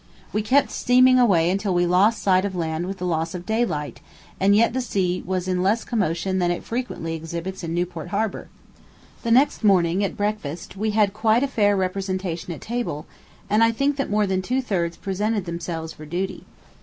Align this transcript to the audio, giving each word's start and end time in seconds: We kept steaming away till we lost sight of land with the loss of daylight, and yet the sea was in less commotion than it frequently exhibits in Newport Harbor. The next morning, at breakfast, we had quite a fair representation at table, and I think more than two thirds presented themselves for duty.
We 0.33 0.41
kept 0.41 0.71
steaming 0.71 1.19
away 1.19 1.55
till 1.57 1.75
we 1.75 1.85
lost 1.85 2.23
sight 2.23 2.43
of 2.43 2.55
land 2.55 2.87
with 2.87 2.97
the 2.97 3.05
loss 3.05 3.35
of 3.35 3.45
daylight, 3.45 4.01
and 4.39 4.55
yet 4.55 4.73
the 4.73 4.81
sea 4.81 5.21
was 5.23 5.47
in 5.47 5.61
less 5.61 5.83
commotion 5.83 6.39
than 6.39 6.49
it 6.49 6.63
frequently 6.63 7.13
exhibits 7.13 7.63
in 7.63 7.75
Newport 7.75 8.07
Harbor. 8.07 8.49
The 9.21 9.29
next 9.29 9.63
morning, 9.63 10.03
at 10.03 10.17
breakfast, 10.17 10.75
we 10.75 10.89
had 10.89 11.13
quite 11.13 11.43
a 11.43 11.47
fair 11.47 11.75
representation 11.77 12.51
at 12.51 12.61
table, 12.61 13.05
and 13.47 13.63
I 13.63 13.71
think 13.71 13.99
more 14.09 14.25
than 14.25 14.41
two 14.41 14.59
thirds 14.59 14.97
presented 14.97 15.45
themselves 15.45 15.93
for 15.93 16.07
duty. 16.07 16.45